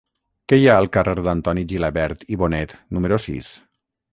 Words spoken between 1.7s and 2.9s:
Gilabert i Bonet